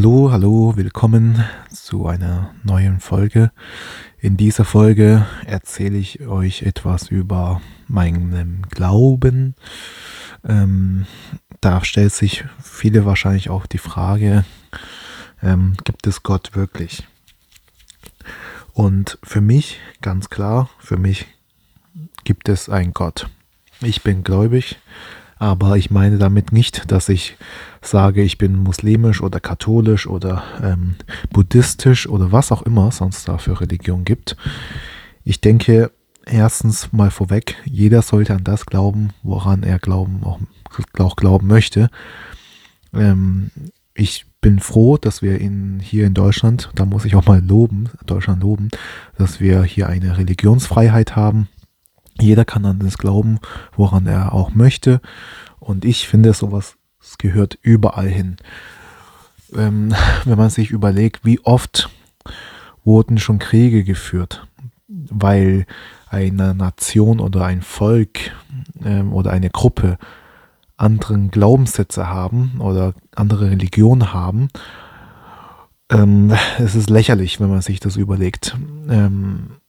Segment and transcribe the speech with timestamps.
[0.00, 3.52] Hallo, hallo, willkommen zu einer neuen Folge.
[4.18, 9.54] In dieser Folge erzähle ich euch etwas über meinen Glauben.
[10.42, 11.04] Ähm,
[11.60, 14.46] da stellt sich viele wahrscheinlich auch die Frage,
[15.42, 17.06] ähm, gibt es Gott wirklich?
[18.72, 21.26] Und für mich, ganz klar, für mich
[22.24, 23.28] gibt es einen Gott.
[23.82, 24.78] Ich bin gläubig,
[25.40, 27.38] aber ich meine damit nicht, dass ich
[27.80, 30.96] sage, ich bin muslimisch oder katholisch oder ähm,
[31.32, 34.36] buddhistisch oder was auch immer sonst da für Religion gibt.
[35.24, 35.92] Ich denke,
[36.26, 40.40] erstens mal vorweg, jeder sollte an das glauben, woran er glauben, auch,
[40.98, 41.88] auch glauben möchte.
[42.92, 43.50] Ähm,
[43.94, 47.88] ich bin froh, dass wir in, hier in Deutschland, da muss ich auch mal loben,
[48.04, 48.68] Deutschland loben,
[49.16, 51.48] dass wir hier eine Religionsfreiheit haben.
[52.18, 53.38] Jeder kann an das glauben,
[53.76, 55.00] woran er auch möchte.
[55.58, 56.76] Und ich finde, sowas
[57.18, 58.36] gehört überall hin.
[59.54, 61.90] Ähm, wenn man sich überlegt, wie oft
[62.84, 64.46] wurden schon Kriege geführt,
[64.88, 65.66] weil
[66.08, 68.32] eine Nation oder ein Volk
[68.84, 69.98] ähm, oder eine Gruppe
[70.76, 74.48] anderen Glaubenssätze haben oder andere Religionen haben.
[75.90, 78.56] Ähm, es ist lächerlich, wenn man sich das überlegt.
[78.88, 79.59] Ähm,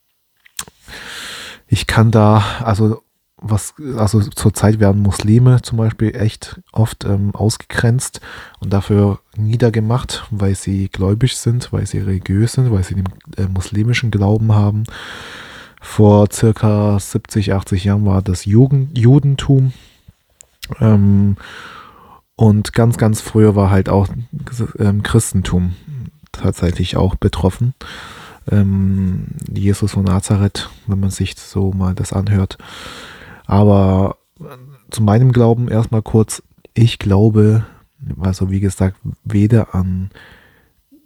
[1.72, 3.02] ich kann da, also
[3.38, 8.20] was, also zurzeit werden Muslime zum Beispiel echt oft ähm, ausgegrenzt
[8.60, 13.48] und dafür niedergemacht, weil sie gläubig sind, weil sie religiös sind, weil sie den äh,
[13.48, 14.84] muslimischen Glauben haben.
[15.80, 19.72] Vor circa 70, 80 Jahren war das Jugend, Judentum.
[20.82, 21.38] Ähm,
[22.36, 24.10] und ganz, ganz früher war halt auch
[24.78, 25.76] ähm, Christentum
[26.34, 27.74] tatsächlich auch betroffen.
[28.50, 32.58] Ähm, Jesus von Nazareth, wenn man sich so mal das anhört.
[33.46, 34.44] Aber äh,
[34.90, 36.42] zu meinem Glauben erstmal kurz,
[36.74, 37.66] ich glaube,
[38.20, 40.10] also wie gesagt, weder an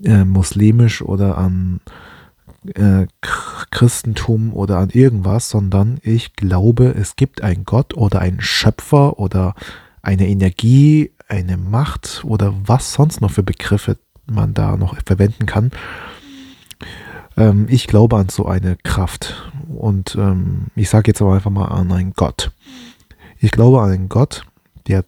[0.04, 1.82] äh, muslimisch oder an
[2.74, 3.08] äh,
[3.72, 9.56] Christentum oder an irgendwas, sondern ich glaube, es gibt einen Gott oder einen Schöpfer oder
[10.02, 15.72] eine Energie, eine Macht oder was sonst noch für Begriffe man da noch verwenden kann.
[17.38, 21.68] Ähm, ich glaube an so eine Kraft und ähm, ich sage jetzt aber einfach mal
[21.68, 22.52] an einen Gott.
[23.40, 24.46] Ich glaube an einen Gott,
[24.88, 25.06] der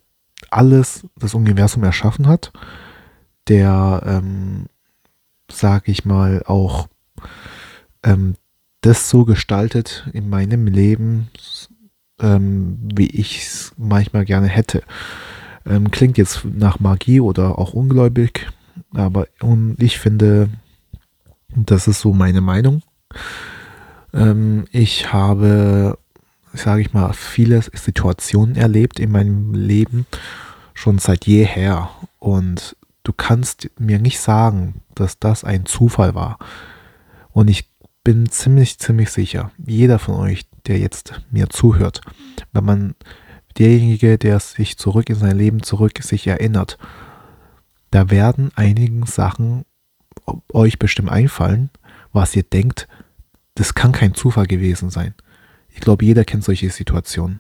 [0.50, 2.52] alles, das Universum erschaffen hat,
[3.48, 4.66] der, ähm,
[5.52, 6.88] sage ich mal, auch
[8.04, 8.36] ähm,
[8.82, 11.30] das so gestaltet in meinem Leben,
[12.20, 14.84] ähm, wie ich es manchmal gerne hätte.
[15.66, 18.48] Ähm, klingt jetzt nach Magie oder auch ungläubig,
[18.94, 19.28] aber
[19.78, 20.50] ich finde,
[21.66, 22.82] das ist so meine Meinung.
[24.14, 25.98] Ähm, ich habe,
[26.54, 30.06] sage ich mal, viele Situationen erlebt in meinem Leben,
[30.74, 31.90] schon seit jeher.
[32.20, 36.38] Und du kannst mir nicht sagen, dass das ein Zufall war.
[37.32, 37.70] Und ich
[38.04, 42.02] bin ziemlich, ziemlich sicher, jeder von euch, der jetzt mir zuhört,
[42.54, 42.96] wenn man
[43.58, 46.78] derjenige, der sich zurück in sein Leben zurück sich erinnert,
[47.92, 49.66] da werden einigen Sachen
[50.54, 51.70] euch bestimmt einfallen,
[52.14, 52.88] was ihr denkt,
[53.56, 55.14] das kann kein Zufall gewesen sein.
[55.70, 57.40] Ich glaube, jeder kennt solche Situationen.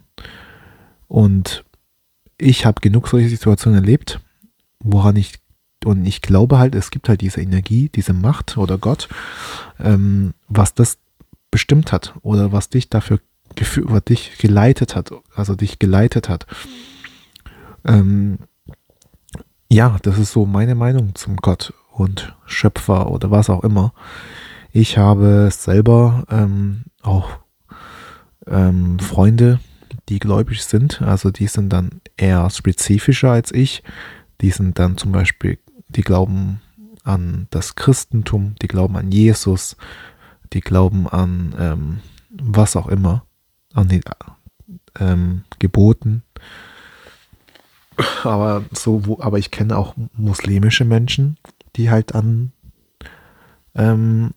[1.07, 1.63] Und
[2.37, 4.19] ich habe genug solche Situationen erlebt,
[4.79, 5.39] woran ich,
[5.85, 9.07] und ich glaube halt, es gibt halt diese Energie, diese Macht oder Gott,
[9.79, 10.97] ähm, was das
[11.51, 13.19] bestimmt hat oder was dich dafür
[13.85, 16.45] was dich geleitet hat, also dich geleitet hat.
[17.85, 18.39] Ähm,
[19.69, 23.93] ja, das ist so meine Meinung zum Gott und Schöpfer oder was auch immer.
[24.71, 27.29] Ich habe selber ähm, auch
[28.45, 29.59] ähm, Freunde,
[30.09, 31.01] die gläubig sind.
[31.01, 33.83] Also die sind dann eher spezifischer als ich.
[34.41, 35.57] Die sind dann zum Beispiel,
[35.89, 36.61] die glauben
[37.03, 39.77] an das Christentum, die glauben an Jesus,
[40.53, 41.99] die glauben an ähm,
[42.29, 43.25] was auch immer,
[43.73, 44.01] an die
[44.99, 46.23] ähm, Geboten.
[48.23, 51.37] Aber so, wo, aber ich kenne auch muslimische Menschen,
[51.77, 52.51] die halt an,
[53.75, 54.31] ähm,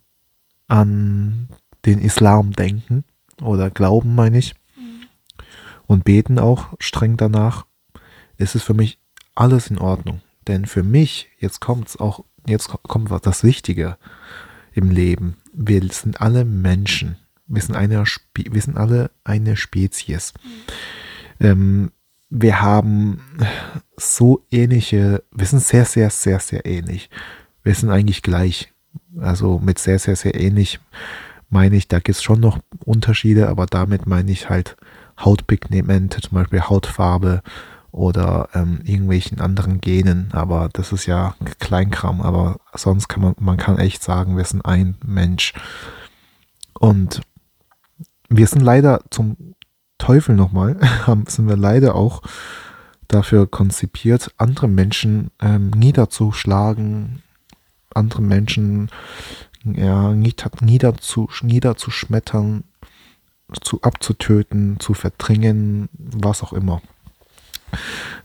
[0.68, 1.48] an
[1.84, 3.04] den Islam denken
[3.42, 4.54] oder glauben, meine ich,
[5.86, 7.66] und beten auch streng danach,
[8.36, 9.00] ist es für mich
[9.34, 10.20] alles in Ordnung.
[10.46, 13.96] Denn für mich, jetzt kommt es auch, jetzt kommt was das Wichtige
[14.72, 15.36] im Leben.
[15.52, 17.16] Wir sind alle Menschen.
[17.46, 20.32] Wir sind, eine, wir sind alle eine Spezies.
[21.40, 21.90] Ähm,
[22.30, 23.20] wir haben
[23.96, 27.10] so ähnliche, wir sind sehr, sehr, sehr, sehr ähnlich.
[27.62, 28.72] Wir sind eigentlich gleich.
[29.18, 30.80] Also mit sehr, sehr, sehr ähnlich
[31.50, 34.76] meine ich, da gibt es schon noch Unterschiede, aber damit meine ich halt
[35.18, 37.42] Hautpigmente, zum Beispiel Hautfarbe
[37.90, 40.30] oder ähm, irgendwelchen anderen Genen.
[40.32, 44.64] Aber das ist ja Kleinkram, aber sonst kann man, man kann echt sagen, wir sind
[44.64, 45.52] ein Mensch.
[46.78, 47.20] Und
[48.28, 49.56] wir sind leider zum
[50.00, 50.76] Teufel nochmal,
[51.26, 52.22] sind wir leider auch
[53.06, 57.22] dafür konzipiert, andere Menschen ähm, niederzuschlagen,
[57.94, 58.90] andere Menschen
[59.64, 62.64] ja, nieder, niederzu, niederzuschmettern,
[63.60, 66.80] zu abzutöten, zu verdrängen, was auch immer.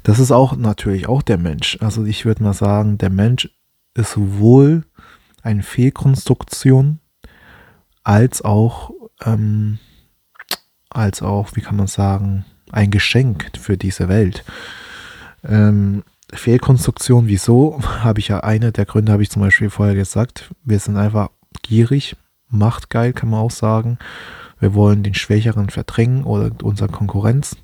[0.03, 1.77] Das ist auch natürlich auch der Mensch.
[1.81, 3.49] Also ich würde mal sagen, der Mensch
[3.95, 4.83] ist sowohl
[5.41, 6.99] eine Fehlkonstruktion
[8.03, 8.91] als auch,
[9.23, 9.79] ähm,
[10.95, 14.43] als auch, wie kann man sagen, ein Geschenk für diese Welt.
[15.43, 16.03] Ähm,
[16.33, 17.79] Fehlkonstruktion, wieso?
[18.03, 20.51] Habe ich ja eine der Gründe, habe ich zum Beispiel vorher gesagt.
[20.63, 21.29] Wir sind einfach
[21.61, 22.15] gierig,
[22.49, 23.97] machtgeil, kann man auch sagen.
[24.59, 27.57] Wir wollen den Schwächeren verdrängen oder unsere Konkurrenz.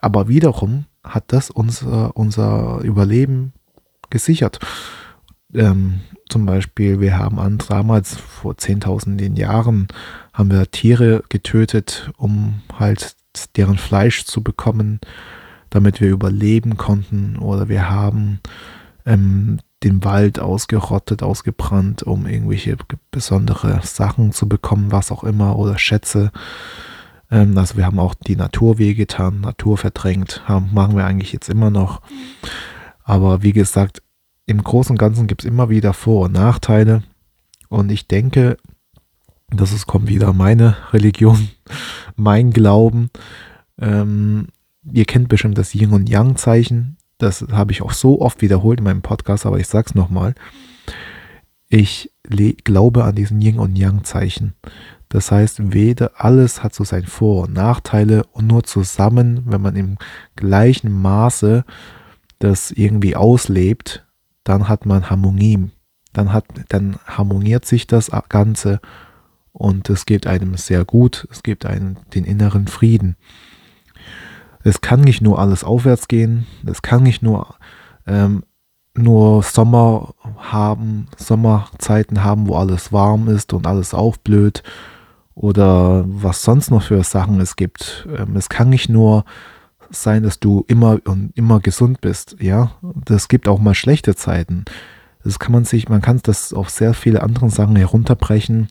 [0.00, 3.52] Aber wiederum hat das unser, unser Überleben
[4.08, 4.60] gesichert.
[5.54, 9.88] Ähm, zum Beispiel, wir haben an, damals vor zehntausenden Jahren
[10.32, 13.16] haben wir Tiere getötet, um halt
[13.56, 15.00] deren Fleisch zu bekommen,
[15.70, 17.36] damit wir überleben konnten.
[17.36, 18.40] Oder wir haben
[19.06, 22.76] ähm, den Wald ausgerottet, ausgebrannt, um irgendwelche
[23.10, 26.30] besondere Sachen zu bekommen, was auch immer, oder Schätze.
[27.30, 31.48] Ähm, also wir haben auch die Natur wehgetan, Natur verdrängt, haben, machen wir eigentlich jetzt
[31.48, 32.02] immer noch.
[33.04, 34.02] Aber wie gesagt,
[34.50, 37.02] im Großen und Ganzen gibt es immer wieder Vor- und Nachteile.
[37.68, 38.56] Und ich denke,
[39.48, 41.48] das ist, kommt wieder meine Religion,
[42.16, 43.10] mein Glauben.
[43.78, 44.48] Ähm,
[44.92, 46.96] ihr kennt bestimmt das Yin und Yang Zeichen.
[47.18, 50.34] Das habe ich auch so oft wiederholt in meinem Podcast, aber ich sage es nochmal.
[51.68, 52.10] Ich
[52.64, 54.54] glaube an diesen Yin und Yang Zeichen.
[55.08, 59.76] Das heißt, weder alles hat so seine Vor- und Nachteile und nur zusammen, wenn man
[59.76, 59.98] im
[60.34, 61.64] gleichen Maße
[62.38, 64.06] das irgendwie auslebt,
[64.44, 65.70] dann hat man Harmonie.
[66.12, 68.80] Dann hat, dann harmoniert sich das Ganze
[69.52, 73.16] und es gibt einem sehr gut, es gibt einem den inneren Frieden.
[74.62, 77.54] Es kann nicht nur alles aufwärts gehen, es kann nicht nur,
[78.06, 78.44] ähm,
[78.94, 84.62] nur Sommer haben, Sommerzeiten haben, wo alles warm ist und alles aufblüht
[85.34, 88.06] oder was sonst noch für Sachen es gibt.
[88.16, 89.24] Ähm, es kann nicht nur
[89.90, 92.72] sein, dass du immer und immer gesund bist, ja.
[92.82, 94.64] Das gibt auch mal schlechte Zeiten.
[95.22, 98.68] Das kann man sich, man kann das auf sehr viele andere Sachen herunterbrechen.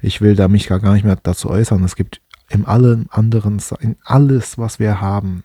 [0.00, 1.84] Ich will da mich gar nicht mehr dazu äußern.
[1.84, 2.20] Es gibt
[2.50, 5.44] in allen anderen, in alles, was wir haben,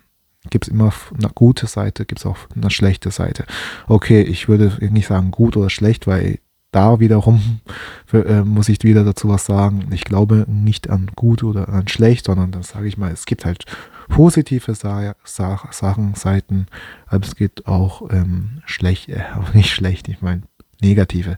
[0.50, 3.46] gibt es immer eine gute Seite, gibt es auch eine schlechte Seite.
[3.88, 6.40] Okay, ich würde nicht sagen gut oder schlecht, weil
[6.72, 7.60] da wiederum
[8.06, 9.90] für, äh, muss ich wieder dazu was sagen.
[9.92, 13.46] Ich glaube nicht an gut oder an schlecht, sondern dann sage ich mal, es gibt
[13.46, 13.66] halt
[14.10, 16.68] positive Sa Sa Sachen, Seiten,
[17.08, 19.24] aber es gibt auch ähm, schlecht, äh,
[19.54, 20.44] nicht schlecht, ich meine
[20.82, 21.38] negative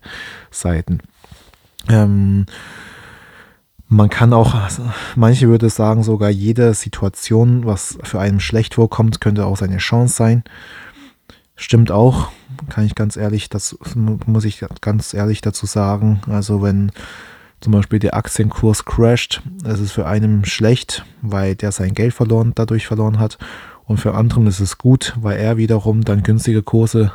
[0.52, 1.00] Seiten.
[1.90, 2.46] Ähm,
[3.88, 4.84] man kann auch, also
[5.16, 10.16] manche würde sagen, sogar jede Situation, was für einen schlecht vorkommt, könnte auch seine Chance
[10.16, 10.44] sein.
[11.56, 12.32] Stimmt auch,
[12.70, 16.22] kann ich ganz ehrlich, das muss ich ganz ehrlich dazu sagen.
[16.28, 16.92] Also wenn
[17.62, 22.52] zum Beispiel der Aktienkurs crasht, es ist für einen schlecht, weil der sein Geld verloren,
[22.56, 23.38] dadurch verloren hat.
[23.86, 27.14] Und für anderen ist es gut, weil er wiederum dann günstige Kurse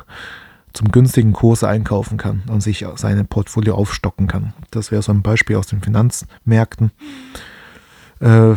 [0.73, 4.53] zum günstigen Kurse einkaufen kann und sich seine Portfolio aufstocken kann.
[4.71, 6.91] Das wäre so ein Beispiel aus den Finanzmärkten.
[8.19, 8.55] Äh,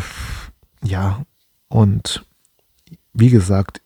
[0.83, 1.25] ja,
[1.69, 2.25] und
[3.13, 3.82] wie gesagt,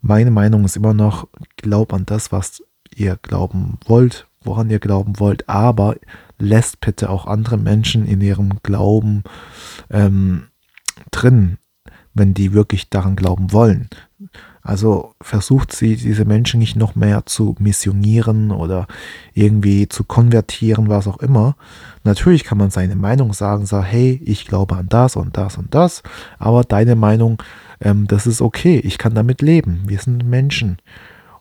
[0.00, 2.62] meine Meinung ist immer noch, glaub an das, was
[2.94, 5.96] ihr glauben wollt, woran ihr glauben wollt, aber
[6.38, 9.24] lässt bitte auch andere Menschen in ihrem Glauben
[9.90, 10.48] ähm,
[11.10, 11.58] drin,
[12.14, 13.88] wenn die wirklich daran glauben wollen.
[14.62, 18.86] Also versucht sie, diese Menschen nicht noch mehr zu missionieren oder
[19.32, 21.56] irgendwie zu konvertieren, was auch immer.
[22.04, 25.74] Natürlich kann man seine Meinung sagen, sagen, hey, ich glaube an das und das und
[25.74, 26.02] das,
[26.38, 27.42] aber deine Meinung
[27.80, 29.82] ähm, das ist okay, ich kann damit leben.
[29.86, 30.78] Wir sind Menschen.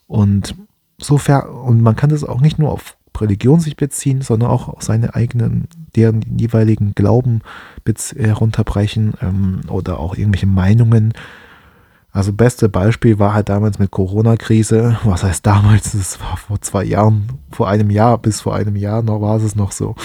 [0.07, 0.55] Und
[0.97, 4.81] sofern, und man kann das auch nicht nur auf Religion sich beziehen, sondern auch auf
[4.81, 7.41] seine eigenen, deren jeweiligen Glauben
[8.15, 11.13] herunterbrechen ähm, oder auch irgendwelche Meinungen.
[12.11, 14.99] Also beste Beispiel war halt damals mit Corona-Krise.
[15.03, 15.91] Was heißt damals?
[15.91, 19.55] Das war vor zwei Jahren, vor einem Jahr, bis vor einem Jahr noch war es
[19.55, 19.95] noch so.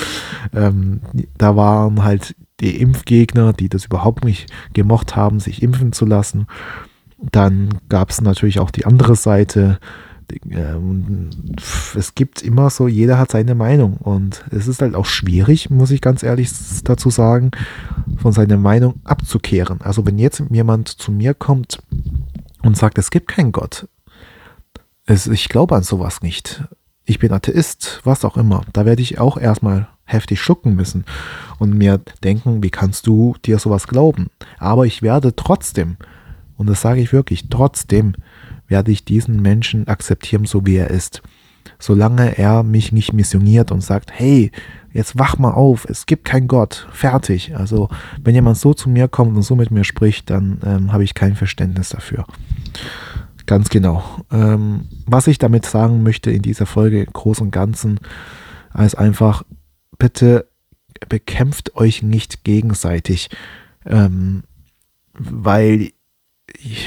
[0.52, 1.00] Ähm,
[1.38, 2.34] da waren halt
[2.64, 6.46] die Impfgegner, die das überhaupt nicht gemocht haben, sich impfen zu lassen.
[7.18, 9.78] Dann gab es natürlich auch die andere Seite.
[10.50, 11.30] Ähm,
[11.94, 15.90] es gibt immer so, jeder hat seine Meinung und es ist halt auch schwierig, muss
[15.90, 16.50] ich ganz ehrlich
[16.82, 17.50] dazu sagen,
[18.16, 19.80] von seiner Meinung abzukehren.
[19.82, 21.82] Also wenn jetzt jemand zu mir kommt
[22.62, 23.86] und sagt, es gibt keinen Gott,
[25.06, 26.64] es, ich glaube an sowas nicht,
[27.04, 28.62] ich bin Atheist, was auch immer.
[28.72, 31.04] Da werde ich auch erstmal heftig schlucken müssen
[31.58, 34.28] und mir denken, wie kannst du dir sowas glauben?
[34.58, 35.96] Aber ich werde trotzdem,
[36.56, 38.14] und das sage ich wirklich, trotzdem
[38.68, 41.22] werde ich diesen Menschen akzeptieren, so wie er ist.
[41.78, 44.52] Solange er mich nicht missioniert und sagt, hey,
[44.92, 47.56] jetzt wach mal auf, es gibt keinen Gott, fertig.
[47.56, 47.88] Also
[48.22, 51.14] wenn jemand so zu mir kommt und so mit mir spricht, dann ähm, habe ich
[51.14, 52.26] kein Verständnis dafür.
[53.46, 54.02] Ganz genau.
[54.32, 57.98] Ähm, was ich damit sagen möchte in dieser Folge, im Großen und Ganzen,
[58.78, 59.44] ist einfach,
[59.98, 60.48] bitte
[61.08, 63.28] bekämpft euch nicht gegenseitig,
[63.84, 64.44] ähm,
[65.12, 65.90] weil,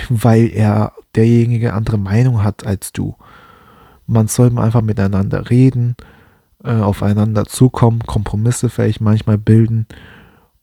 [0.10, 3.16] weil er derjenige andere Meinung hat als du.
[4.06, 5.96] Man soll einfach miteinander reden,
[6.64, 9.88] äh, aufeinander zukommen, Kompromisse vielleicht manchmal bilden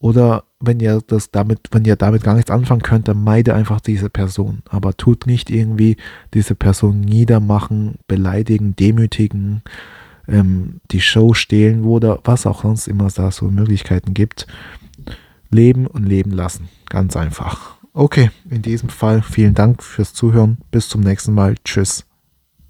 [0.04, 3.80] oder wenn ihr das damit, wenn ihr damit gar nichts anfangen könnt, dann meide einfach
[3.80, 4.62] diese Person.
[4.68, 5.96] Aber tut nicht irgendwie
[6.34, 9.62] diese Person niedermachen, beleidigen, demütigen,
[10.28, 14.46] ähm, die Show stehlen oder was auch sonst immer da so Möglichkeiten gibt.
[15.50, 16.68] Leben und leben lassen.
[16.88, 17.76] Ganz einfach.
[17.92, 20.58] Okay, in diesem Fall vielen Dank fürs Zuhören.
[20.70, 21.54] Bis zum nächsten Mal.
[21.64, 22.04] Tschüss.